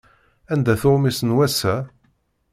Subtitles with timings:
[0.51, 1.75] Anda-t uɣmis n wass-a?